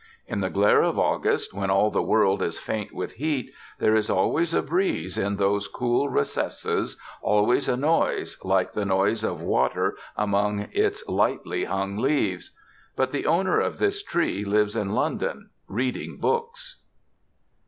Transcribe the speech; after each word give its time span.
In 0.25 0.39
the 0.39 0.49
glare 0.49 0.81
of 0.81 0.97
August, 0.97 1.53
when 1.53 1.69
all 1.69 1.91
the 1.91 2.01
world 2.01 2.41
is 2.41 2.57
faint 2.57 2.91
with 2.91 3.11
heat, 3.11 3.53
there 3.77 3.93
is 3.95 4.09
always 4.09 4.51
a 4.51 4.63
breeze 4.63 5.15
in 5.15 5.35
those 5.35 5.67
cool 5.67 6.09
recesses, 6.09 6.97
always 7.21 7.69
a 7.69 7.77
noise, 7.77 8.35
like 8.43 8.73
the 8.73 8.83
noise 8.83 9.23
of 9.23 9.41
water, 9.43 9.95
among 10.17 10.69
its 10.71 11.07
lightly 11.07 11.65
hung 11.65 11.97
leaves. 11.99 12.49
But 12.95 13.11
the 13.11 13.27
owner 13.27 13.59
of 13.59 13.77
this 13.77 14.01
Tree 14.01 14.43
lives 14.43 14.75
in 14.75 14.93
London, 14.93 15.51
reading 15.69 16.17
books. 16.17 16.81